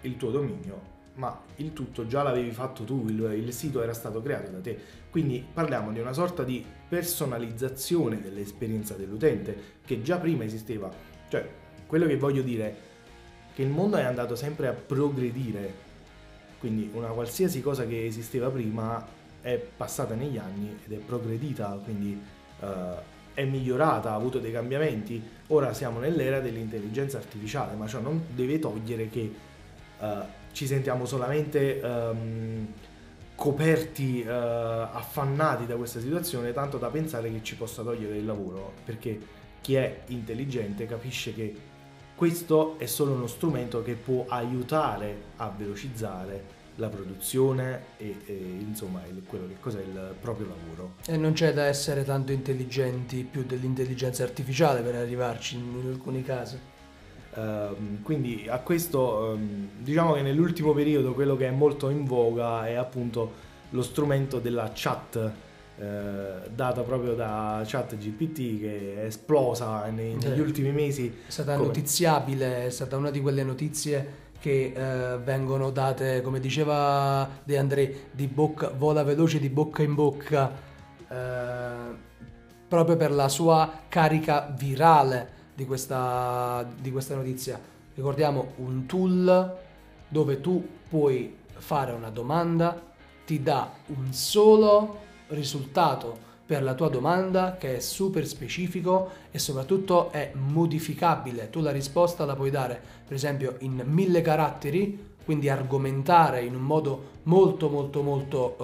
il 0.03 0.17
tuo 0.17 0.31
dominio 0.31 0.99
ma 1.15 1.43
il 1.57 1.73
tutto 1.73 2.07
già 2.07 2.23
l'avevi 2.23 2.53
fatto 2.53 2.85
tu 2.85 3.09
il, 3.09 3.43
il 3.45 3.53
sito 3.53 3.83
era 3.83 3.93
stato 3.93 4.23
creato 4.23 4.53
da 4.53 4.61
te. 4.61 4.79
Quindi 5.11 5.45
parliamo 5.53 5.91
di 5.91 5.99
una 5.99 6.13
sorta 6.13 6.45
di 6.45 6.65
personalizzazione 6.89 8.21
dell'esperienza 8.21 8.95
dell'utente 8.95 9.79
che 9.85 10.01
già 10.01 10.19
prima 10.19 10.45
esisteva. 10.45 10.89
Cioè 11.29 11.45
quello 11.87 12.07
che 12.07 12.17
voglio 12.17 12.43
dire 12.43 12.65
è 12.65 12.89
che 13.61 13.67
il 13.67 13.73
mondo 13.73 13.99
è 13.99 14.05
andato 14.05 14.37
sempre 14.37 14.69
a 14.69 14.73
progredire, 14.73 15.89
quindi 16.61 16.91
una 16.95 17.09
qualsiasi 17.09 17.61
cosa 17.61 17.87
che 17.87 18.07
esisteva 18.07 18.49
prima 18.49 19.07
è 19.43 19.63
passata 19.77 20.15
negli 20.15 20.39
anni 20.39 20.79
ed 20.83 20.93
è 20.93 20.97
progredita, 20.97 21.79
quindi 21.85 22.19
uh, 22.61 22.67
è 23.35 23.45
migliorata, 23.45 24.13
ha 24.13 24.15
avuto 24.15 24.39
dei 24.39 24.51
cambiamenti. 24.51 25.23
Ora 25.49 25.75
siamo 25.75 25.99
nell'era 25.99 26.41
dell'intelligenza 26.41 27.19
artificiale, 27.19 27.77
ma 27.77 27.87
ciò 27.87 28.01
non 28.01 28.25
deve 28.35 28.59
togliere 28.59 29.11
che 29.11 29.31
uh, 29.99 30.07
ci 30.53 30.67
sentiamo 30.67 31.05
solamente 31.05 31.83
um, 31.85 32.67
coperti, 33.35 34.25
uh, 34.27 34.31
affannati 34.31 35.67
da 35.67 35.77
questa 35.77 36.01
situazione, 36.01 36.55
tanto 36.55 36.79
da 36.79 36.89
pensare 36.89 37.31
che 37.31 37.41
ci 37.43 37.57
possa 37.57 37.83
togliere 37.83 38.17
il 38.17 38.25
lavoro, 38.25 38.73
perché 38.87 39.21
chi 39.61 39.75
è 39.75 40.01
intelligente 40.07 40.87
capisce 40.87 41.35
che 41.35 41.69
questo 42.21 42.79
è 42.79 42.85
solo 42.85 43.13
uno 43.13 43.27
strumento 43.27 43.83
che 43.83 43.95
può 43.95 44.27
aiutare 44.29 45.23
a 45.37 45.51
velocizzare 45.57 46.45
la 46.75 46.89
produzione 46.89 47.85
e, 47.97 48.15
e 48.27 48.35
insomma 48.61 49.01
il, 49.07 49.23
quello 49.25 49.47
che 49.47 49.57
cos'è 49.59 49.81
il 49.81 50.17
proprio 50.21 50.49
lavoro. 50.49 50.97
E 51.07 51.17
non 51.17 51.33
c'è 51.33 51.55
da 51.55 51.65
essere 51.65 52.05
tanto 52.05 52.33
intelligenti 52.33 53.25
più 53.25 53.45
dell'intelligenza 53.45 54.23
artificiale 54.23 54.83
per 54.83 54.97
arrivarci 54.97 55.57
in, 55.57 55.81
in 55.83 55.89
alcuni 55.89 56.23
casi. 56.23 56.59
Ehm, 57.37 58.03
quindi 58.03 58.47
a 58.51 58.59
questo 58.59 59.33
ehm, 59.33 59.69
diciamo 59.79 60.13
che 60.13 60.21
nell'ultimo 60.21 60.75
periodo 60.75 61.15
quello 61.15 61.39
che 61.39 61.49
è 61.49 61.51
molto 61.51 61.89
in 61.89 62.05
voga 62.05 62.67
è 62.67 62.75
appunto 62.75 63.33
lo 63.71 63.81
strumento 63.81 64.41
della 64.41 64.71
chat 64.75 65.33
eh, 65.81 66.51
data 66.55 66.83
proprio 66.83 67.15
da 67.15 67.63
chat 67.65 67.97
GPT 67.97 68.61
che 68.61 68.95
è 69.01 69.05
esplosa 69.07 69.87
nei- 69.87 70.15
negli 70.15 70.39
Eh. 70.39 70.43
ultimi 70.43 70.71
mesi. 70.73 71.07
È 71.27 71.31
stata 71.31 71.55
Come? 71.55 71.67
notiziabile, 71.69 72.67
è 72.67 72.71
stata 72.71 72.97
una 72.99 73.11
di 73.11 73.21
quelle 73.21 73.43
notizie 73.43 74.29
che 74.39 74.73
eh, 74.75 75.19
vengono 75.19 75.71
date, 75.71 76.21
come 76.23 76.39
diceva 76.41 77.29
De 77.45 77.59
André, 77.59 78.09
di 78.11 78.27
bocca, 78.27 78.71
vola 78.77 79.03
veloce 79.03 79.39
di 79.39 79.49
bocca 79.49 79.83
in 79.83 79.95
bocca, 79.95 80.53
eh, 81.09 82.09
proprio 82.69 82.97
per 82.97 83.11
la 83.13 83.29
sua 83.29 83.71
carica 83.89 84.53
virale 84.57 85.39
di 85.55 85.65
questa, 85.67 86.67
di 86.79 86.91
questa 86.91 87.15
notizia. 87.17 87.59
Ricordiamo 87.95 88.53
un 88.57 88.87
tool 88.87 89.57
dove 90.09 90.41
tu 90.41 90.67
puoi 90.89 91.37
fare 91.53 91.93
una 91.93 92.11
domanda, 92.11 92.81
ti 93.27 93.43
dà 93.43 93.71
un 93.87 94.13
solo 94.13 95.09
risultato 95.31 96.29
per 96.51 96.63
la 96.63 96.75
tua 96.75 96.89
domanda 96.89 97.57
che 97.57 97.77
è 97.77 97.81
super 97.81 98.27
specifico 98.27 99.11
e 99.31 99.39
soprattutto 99.39 100.11
è 100.11 100.33
modificabile. 100.35 101.49
Tu 101.49 101.61
la 101.61 101.71
risposta 101.71 102.25
la 102.25 102.35
puoi 102.35 102.51
dare, 102.51 102.81
per 103.07 103.15
esempio, 103.15 103.55
in 103.61 103.83
mille 103.87 104.21
caratteri, 104.21 105.15
quindi 105.25 105.49
argomentare 105.49 106.43
in 106.43 106.57
un 106.57 106.63
modo 106.63 107.19
molto 107.25 107.69
molto 107.69 108.03
molto 108.03 108.57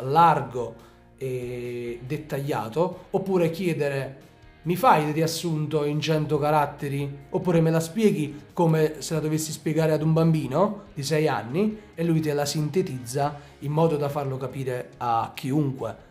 eh, 0.00 0.04
largo 0.06 0.74
e 1.18 2.00
dettagliato, 2.06 3.06
oppure 3.10 3.50
chiedere 3.50 4.20
mi 4.66 4.74
fai 4.74 5.06
il 5.06 5.14
riassunto 5.14 5.84
in 5.84 6.00
100 6.00 6.38
caratteri 6.38 7.18
oppure 7.30 7.60
me 7.60 7.70
la 7.70 7.78
spieghi 7.78 8.46
come 8.52 8.96
se 8.98 9.14
la 9.14 9.20
dovessi 9.20 9.52
spiegare 9.52 9.92
ad 9.92 10.02
un 10.02 10.12
bambino 10.12 10.86
di 10.92 11.04
6 11.04 11.28
anni 11.28 11.78
e 11.94 12.02
lui 12.02 12.20
te 12.20 12.32
la 12.32 12.44
sintetizza 12.44 13.38
in 13.60 13.70
modo 13.70 13.96
da 13.96 14.08
farlo 14.08 14.36
capire 14.36 14.90
a 14.96 15.30
chiunque. 15.34 16.04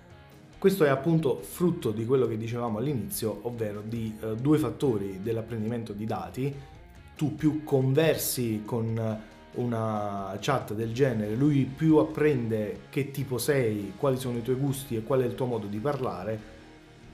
Questo 0.57 0.85
è 0.85 0.89
appunto 0.89 1.41
frutto 1.41 1.91
di 1.91 2.05
quello 2.05 2.27
che 2.27 2.37
dicevamo 2.37 2.77
all'inizio, 2.77 3.39
ovvero 3.41 3.83
di 3.85 4.15
eh, 4.21 4.35
due 4.35 4.57
fattori 4.57 5.19
dell'apprendimento 5.21 5.91
di 5.91 6.05
dati. 6.05 6.55
Tu 7.17 7.35
più 7.35 7.63
conversi 7.65 8.61
con 8.65 9.21
una 9.55 10.35
chat 10.39 10.73
del 10.73 10.93
genere, 10.93 11.35
lui 11.35 11.65
più 11.65 11.97
apprende 11.97 12.83
che 12.89 13.11
tipo 13.11 13.37
sei, 13.37 13.93
quali 13.97 14.17
sono 14.17 14.37
i 14.37 14.41
tuoi 14.41 14.55
gusti 14.55 14.95
e 14.95 15.03
qual 15.03 15.21
è 15.21 15.25
il 15.25 15.35
tuo 15.35 15.45
modo 15.45 15.67
di 15.67 15.77
parlare, 15.77 16.54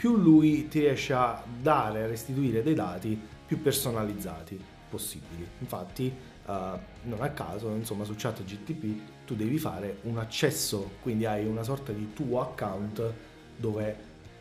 più 0.01 0.15
lui 0.15 0.67
ti 0.67 0.79
riesce 0.79 1.13
a 1.13 1.39
dare, 1.62 2.01
a 2.01 2.08
restituire 2.08 2.63
dei 2.63 2.74
dati 2.74 3.15
più 3.46 3.62
personalizzati 3.62 4.60
possibili. 4.89 5.48
Infatti, 5.60 6.08
eh, 6.08 6.53
non 7.03 7.20
a 7.20 7.29
caso, 7.29 7.70
insomma, 7.70 8.03
su 8.03 8.15
chat 8.17 8.43
GTP 8.43 9.00
tu 9.27 9.36
devi 9.36 9.60
fare 9.60 10.00
un 10.05 10.17
accesso, 10.17 10.93
quindi 11.03 11.27
hai 11.27 11.46
una 11.46 11.62
sorta 11.62 11.91
di 11.91 12.13
tuo 12.13 12.41
account 12.41 13.13
dove 13.55 13.96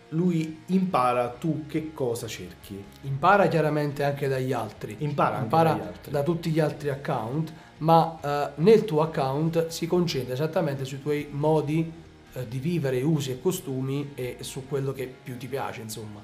lui 0.09 0.63
impara 0.69 1.29
tu 1.29 1.67
che 1.67 1.93
cosa 1.93 2.27
cerchi. 2.27 2.83
Impara 3.03 3.47
chiaramente 3.49 4.03
anche 4.03 4.29
dagli 4.29 4.55
altri. 4.55 4.97
Impara 5.01 5.35
anche 5.35 5.43
Impara 5.43 5.73
dagli 5.75 5.87
altri. 5.87 6.11
da 6.11 6.23
tutti 6.23 6.51
gli 6.51 6.61
altri 6.61 6.89
account, 6.89 7.53
ma 7.81 8.19
eh, 8.23 8.53
nel 8.63 8.87
tuo 8.87 9.03
account 9.03 9.67
si 9.67 9.87
concentra 9.87 10.33
esattamente 10.33 10.87
sui 10.87 11.03
tuoi 11.03 11.29
modi 11.31 12.00
eh, 12.33 12.49
di 12.49 12.59
vivere, 12.59 13.03
usi 13.03 13.33
e 13.33 13.41
costumi 13.41 14.13
e 14.15 14.39
su 14.41 14.67
quello 14.69 14.93
che 14.93 15.13
più 15.23 15.37
ti 15.37 15.47
piace, 15.47 15.81
insomma. 15.81 16.21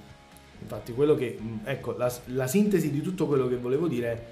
Infatti, 0.61 0.93
quello 0.93 1.15
che, 1.15 1.39
mh, 1.39 1.61
ecco, 1.65 1.97
la, 1.97 2.13
la 2.27 2.47
sintesi 2.47 2.91
di 2.91 3.01
tutto 3.01 3.27
quello 3.27 3.49
che 3.49 3.57
volevo 3.57 3.89
dire 3.89 4.13
è 4.13 4.25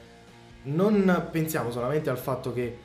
non 0.65 1.29
pensiamo 1.31 1.71
solamente 1.71 2.11
al 2.11 2.19
fatto 2.19 2.53
che 2.53 2.79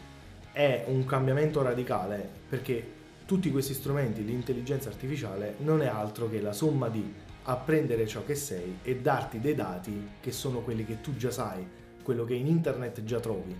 è 0.51 0.85
un 0.87 1.05
cambiamento 1.05 1.61
radicale, 1.61 2.27
perché 2.49 2.97
tutti 3.25 3.51
questi 3.51 3.73
strumenti, 3.73 4.25
l'intelligenza 4.25 4.89
artificiale, 4.89 5.55
non 5.59 5.81
è 5.81 5.87
altro 5.87 6.27
che 6.27 6.41
la 6.41 6.51
somma 6.51 6.89
di 6.89 7.13
apprendere 7.43 8.07
ciò 8.07 8.23
che 8.25 8.35
sei 8.35 8.79
e 8.81 8.97
darti 8.97 9.39
dei 9.39 9.55
dati 9.55 10.09
che 10.19 10.31
sono 10.31 10.61
quelli 10.61 10.83
che 10.83 10.99
tu 11.01 11.15
già 11.15 11.31
sai, 11.31 11.65
quello 12.03 12.25
che 12.25 12.33
in 12.33 12.47
internet 12.47 13.03
già 13.03 13.19
trovi. 13.19 13.55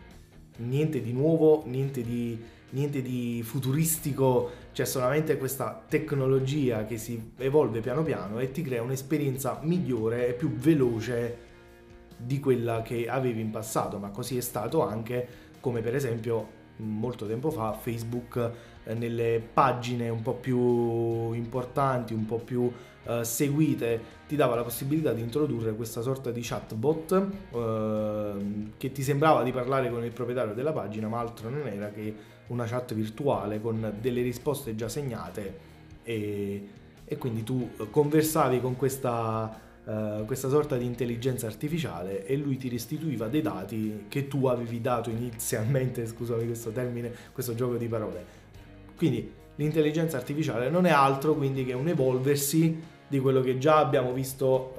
Niente 0.58 1.02
di 1.02 1.14
nuovo, 1.14 1.64
niente 1.66 2.02
di, 2.02 2.38
niente 2.72 3.02
di 3.02 3.42
futuristico, 3.44 4.52
c'è 4.74 4.86
solamente 4.86 5.38
questa 5.38 5.84
tecnologia 5.88 6.86
che 6.86 6.98
si 6.98 7.32
evolve 7.38 7.80
piano 7.80 8.04
piano 8.04 8.40
e 8.40 8.52
ti 8.52 8.62
crea 8.62 8.82
un'esperienza 8.82 9.60
migliore 9.64 10.28
e 10.28 10.34
più 10.34 10.52
veloce 10.54 11.48
di 12.18 12.40
quella 12.40 12.82
che 12.82 13.08
avevi 13.08 13.42
in 13.42 13.50
passato, 13.50 13.98
ma 13.98 14.10
così 14.10 14.38
è 14.38 14.42
stato 14.42 14.86
anche 14.86 15.28
come 15.60 15.82
per 15.82 15.96
esempio 15.96 16.58
molto 16.78 17.28
tempo 17.28 17.50
fa 17.50 17.74
Facebook 17.74 18.52
eh, 18.84 18.94
nelle 18.94 19.42
pagine 19.54 20.10
un 20.10 20.22
po' 20.22 20.36
più 20.36 21.34
importanti, 21.34 22.14
un 22.14 22.26
po' 22.26 22.38
più 22.38 22.72
eh, 23.06 23.24
seguite, 23.24 24.18
ti 24.28 24.36
dava 24.36 24.56
la 24.56 24.64
possibilità 24.64 25.14
di 25.14 25.22
introdurre 25.22 25.74
questa 25.74 26.02
sorta 26.02 26.32
di 26.32 26.42
chatbot 26.42 27.28
eh, 27.54 28.34
che 28.78 28.92
ti 28.92 29.02
sembrava 29.02 29.44
di 29.44 29.52
parlare 29.52 29.90
con 29.90 30.04
il 30.04 30.12
proprietario 30.12 30.54
della 30.54 30.74
pagina, 30.74 31.08
ma 31.08 31.20
altro 31.20 31.50
non 31.50 31.68
era 31.68 31.90
che 31.90 32.14
una 32.48 32.66
chat 32.66 32.94
virtuale 32.94 33.62
con 33.62 33.98
delle 34.00 34.22
risposte 34.22 34.76
già 34.76 34.90
segnate 34.90 35.68
e, 36.04 36.68
e 37.06 37.18
quindi 37.18 37.44
tu 37.44 37.70
conversavi 37.92 38.60
con 38.60 38.76
questa 38.76 39.68
eh, 39.90 40.24
questa 40.28 40.50
sorta 40.50 40.78
di 40.78 40.86
intelligenza 40.86 41.48
artificiale 41.48 42.24
e 42.24 42.36
lui 42.36 42.58
ti 42.58 42.70
restituiva 42.70 43.28
dei 43.28 43.42
dati 43.42 44.06
che 44.08 44.28
tu 44.28 44.46
avevi 44.46 44.82
dato 44.82 45.10
inizialmente, 45.10 46.06
scusami 46.08 46.46
questo 46.46 46.70
termine, 46.70 47.12
questo 47.34 47.56
gioco 47.56 47.76
di 47.76 47.88
parole. 47.88 48.38
Quindi 48.96 49.34
l'intelligenza 49.60 50.16
artificiale 50.16 50.70
non 50.70 50.86
è 50.86 50.90
altro 50.90 51.36
quindi 51.36 51.66
che 51.66 51.74
un 51.74 51.90
evolversi 51.90 52.82
di 53.08 53.20
quello 53.20 53.42
che 53.42 53.58
già 53.58 53.78
abbiamo 53.78 54.14
visto 54.14 54.74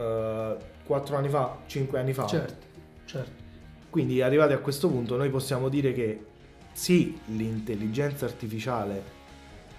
4 0.86 1.16
anni 1.16 1.28
fa, 1.28 1.58
5 1.66 1.98
anni 1.98 2.14
fa. 2.14 2.26
Certo, 2.26 2.66
certo. 3.04 3.42
Quindi 3.90 4.22
arrivati 4.22 4.54
a 4.54 4.58
questo 4.58 4.88
punto 4.88 5.16
noi 5.16 5.28
possiamo 5.28 5.68
dire 5.68 5.92
che 5.92 6.24
sì, 6.72 7.18
l'intelligenza 7.26 8.24
artificiale 8.24 9.18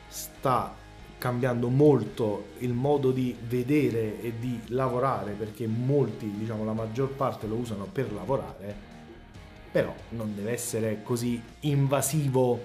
sta 0.07 0.75
cambiando 1.17 1.69
molto 1.69 2.49
il 2.59 2.73
modo 2.73 3.11
di 3.11 3.35
vedere 3.47 4.21
e 4.21 4.33
di 4.37 4.59
lavorare 4.67 5.31
perché 5.31 5.65
molti, 5.65 6.31
diciamo 6.37 6.63
la 6.63 6.73
maggior 6.73 7.09
parte 7.09 7.47
lo 7.47 7.55
usano 7.55 7.87
per 7.91 8.11
lavorare, 8.13 8.75
però 9.71 9.93
non 10.09 10.35
deve 10.35 10.51
essere 10.51 11.01
così 11.01 11.41
invasivo 11.61 12.59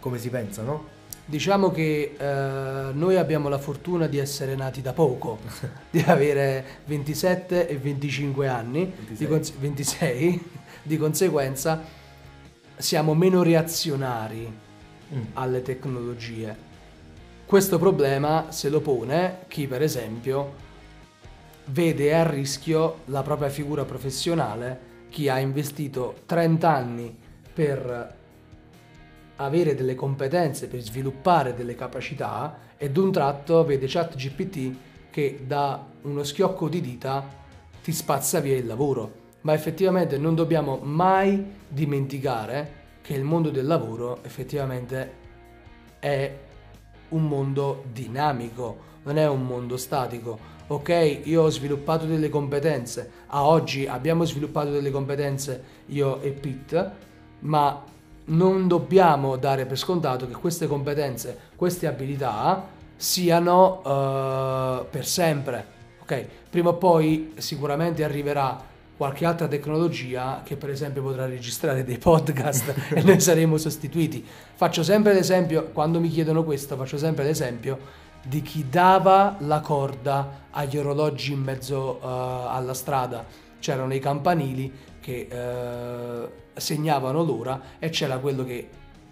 come 0.00 0.18
si 0.18 0.28
pensa, 0.28 0.62
no? 0.62 0.98
Diciamo 1.30 1.70
che 1.70 2.16
eh, 2.18 2.92
noi 2.92 3.16
abbiamo 3.16 3.48
la 3.48 3.58
fortuna 3.58 4.08
di 4.08 4.18
essere 4.18 4.56
nati 4.56 4.82
da 4.82 4.92
poco, 4.92 5.38
di 5.88 6.00
avere 6.00 6.80
27 6.86 7.68
e 7.68 7.78
25 7.78 8.48
anni, 8.48 8.92
26. 8.92 9.16
Di 9.16 9.26
cons- 9.28 9.52
26, 9.56 10.44
di 10.82 10.96
conseguenza 10.96 11.84
siamo 12.76 13.14
meno 13.14 13.44
reazionari 13.44 14.52
alle 15.34 15.62
tecnologie. 15.62 16.56
Questo 17.46 17.78
problema 17.78 18.46
se 18.50 18.68
lo 18.68 18.80
pone 18.80 19.44
chi 19.46 19.68
per 19.68 19.82
esempio 19.82 20.54
vede 21.66 22.12
a 22.12 22.28
rischio 22.28 23.02
la 23.04 23.22
propria 23.22 23.50
figura 23.50 23.84
professionale, 23.84 24.80
chi 25.10 25.28
ha 25.28 25.38
investito 25.38 26.22
30 26.26 26.68
anni 26.68 27.16
per 27.54 28.18
avere 29.40 29.74
delle 29.74 29.94
competenze, 29.94 30.68
per 30.68 30.80
sviluppare 30.80 31.54
delle 31.54 31.74
capacità 31.74 32.58
e 32.76 32.90
d'un 32.90 33.10
tratto 33.10 33.64
vede 33.64 33.86
ChatGPT 33.88 34.76
che 35.10 35.44
da 35.46 35.84
uno 36.02 36.22
schiocco 36.22 36.68
di 36.68 36.80
dita 36.80 37.26
ti 37.82 37.92
spazza 37.92 38.40
via 38.40 38.56
il 38.56 38.66
lavoro. 38.66 39.18
Ma 39.42 39.54
effettivamente 39.54 40.18
non 40.18 40.34
dobbiamo 40.34 40.78
mai 40.82 41.58
dimenticare 41.66 42.78
che 43.00 43.14
il 43.14 43.24
mondo 43.24 43.50
del 43.50 43.66
lavoro 43.66 44.22
effettivamente 44.22 45.18
è 45.98 46.38
un 47.08 47.26
mondo 47.26 47.84
dinamico, 47.90 48.88
non 49.04 49.16
è 49.16 49.26
un 49.26 49.46
mondo 49.46 49.78
statico. 49.78 50.58
Ok, 50.66 51.22
io 51.24 51.42
ho 51.42 51.50
sviluppato 51.50 52.04
delle 52.04 52.28
competenze, 52.28 53.10
a 53.28 53.44
oggi 53.44 53.86
abbiamo 53.86 54.24
sviluppato 54.24 54.70
delle 54.70 54.90
competenze 54.90 55.64
io 55.86 56.20
e 56.20 56.30
Pete, 56.30 56.90
ma 57.40 57.82
non 58.30 58.68
dobbiamo 58.68 59.36
dare 59.36 59.66
per 59.66 59.78
scontato 59.78 60.26
che 60.26 60.34
queste 60.34 60.66
competenze, 60.66 61.36
queste 61.56 61.86
abilità 61.86 62.66
siano 62.96 63.82
eh, 63.84 64.86
per 64.90 65.06
sempre. 65.06 65.78
Ok, 66.02 66.26
prima 66.50 66.70
o 66.70 66.74
poi 66.74 67.32
sicuramente 67.36 68.04
arriverà 68.04 68.68
qualche 68.96 69.24
altra 69.24 69.48
tecnologia 69.48 70.42
che 70.44 70.56
per 70.56 70.68
esempio 70.68 71.02
potrà 71.02 71.24
registrare 71.24 71.84
dei 71.84 71.96
podcast 71.96 72.74
e 72.92 73.02
noi 73.02 73.20
saremo 73.20 73.56
sostituiti. 73.56 74.24
Faccio 74.54 74.82
sempre 74.82 75.14
l'esempio, 75.14 75.70
quando 75.72 76.00
mi 76.00 76.08
chiedono 76.08 76.44
questo, 76.44 76.76
faccio 76.76 76.98
sempre 76.98 77.24
l'esempio 77.24 77.78
di 78.22 78.42
chi 78.42 78.66
dava 78.68 79.36
la 79.40 79.60
corda 79.60 80.48
agli 80.50 80.76
orologi 80.76 81.32
in 81.32 81.40
mezzo 81.40 81.98
eh, 81.98 82.04
alla 82.04 82.74
strada. 82.74 83.24
C'erano 83.58 83.94
i 83.94 83.98
campanili 83.98 84.72
che 85.00 85.26
eh, 85.30 86.28
segnavano 86.54 87.22
l'ora 87.22 87.60
e 87.78 87.88
c'era 87.88 88.18
quello 88.18 88.44
che 88.44 88.68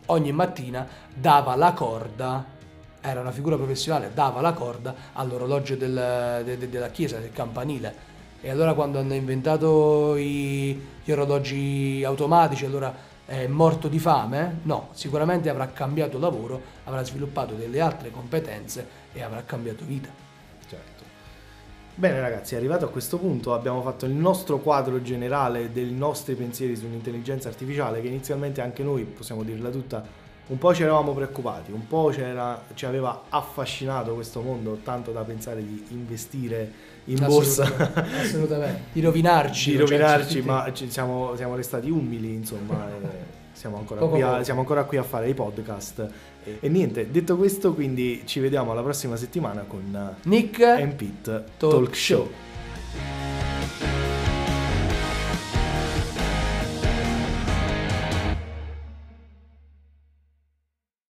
ogni 0.06 0.32
mattina 0.32 0.86
dava 1.14 1.54
la 1.56 1.72
corda, 1.72 2.44
era 3.00 3.20
una 3.20 3.32
figura 3.32 3.56
professionale, 3.56 4.10
dava 4.14 4.40
la 4.40 4.52
corda 4.52 4.94
all'orologio 5.14 5.76
del- 5.76 6.42
de- 6.44 6.58
de- 6.58 6.68
della 6.68 6.88
chiesa, 6.90 7.18
del 7.18 7.32
campanile. 7.32 8.06
E 8.40 8.50
allora 8.50 8.74
quando 8.74 8.98
hanno 8.98 9.14
inventato 9.14 10.16
i- 10.16 10.80
gli 11.04 11.10
orologi 11.10 12.02
automatici, 12.04 12.64
allora 12.64 12.94
è 13.24 13.46
morto 13.46 13.88
di 13.88 13.98
fame? 13.98 14.60
No, 14.62 14.88
sicuramente 14.92 15.48
avrà 15.50 15.66
cambiato 15.68 16.18
lavoro, 16.18 16.60
avrà 16.84 17.04
sviluppato 17.04 17.54
delle 17.54 17.80
altre 17.80 18.10
competenze 18.10 18.86
e 19.12 19.22
avrà 19.22 19.42
cambiato 19.44 19.84
vita. 19.84 20.08
Bene 21.98 22.20
ragazzi, 22.20 22.54
arrivato 22.54 22.84
a 22.84 22.88
questo 22.90 23.18
punto 23.18 23.52
abbiamo 23.54 23.82
fatto 23.82 24.06
il 24.06 24.12
nostro 24.12 24.58
quadro 24.58 25.02
generale 25.02 25.72
dei 25.72 25.90
nostri 25.90 26.36
pensieri 26.36 26.76
sull'intelligenza 26.76 27.48
artificiale 27.48 28.00
che 28.00 28.06
inizialmente 28.06 28.60
anche 28.60 28.84
noi, 28.84 29.02
possiamo 29.02 29.42
dirla 29.42 29.68
tutta, 29.70 30.04
un 30.46 30.58
po' 30.58 30.72
ci 30.72 30.84
eravamo 30.84 31.12
preoccupati, 31.12 31.72
un 31.72 31.88
po' 31.88 32.10
c'era- 32.14 32.62
ci 32.74 32.86
aveva 32.86 33.24
affascinato 33.28 34.14
questo 34.14 34.40
mondo 34.42 34.78
tanto 34.84 35.10
da 35.10 35.22
pensare 35.22 35.60
di 35.60 35.86
investire 35.88 36.70
in 37.06 37.18
borsa, 37.18 37.64
Assolutamente, 37.64 38.16
assolutamente. 38.20 38.80
Di 38.94 39.00
rovinarci. 39.00 39.70
di 39.72 39.76
cioè, 39.78 39.84
rovinarci, 39.88 40.32
certi- 40.34 40.46
ma 40.46 40.72
ci- 40.72 40.90
siamo, 40.92 41.34
siamo 41.34 41.56
restati 41.56 41.90
umili 41.90 42.32
insomma. 42.32 42.86
Siamo 43.58 43.76
ancora, 43.76 43.98
Poco 43.98 44.12
qui 44.12 44.22
a, 44.22 44.30
poco. 44.30 44.44
siamo 44.44 44.60
ancora 44.60 44.84
qui 44.84 44.96
a 44.98 45.02
fare 45.02 45.28
i 45.28 45.34
podcast. 45.34 46.06
E, 46.44 46.58
e 46.60 46.68
niente, 46.68 47.10
detto 47.10 47.36
questo, 47.36 47.74
quindi 47.74 48.22
ci 48.24 48.38
vediamo 48.38 48.72
la 48.72 48.82
prossima 48.82 49.16
settimana 49.16 49.64
con 49.66 50.14
Nick 50.22 50.58
uh, 50.60 50.94
Pit 50.94 51.24
Talk 51.24 51.44
Talk 51.56 51.96
Show. 51.96 52.18
Show. 52.18 52.30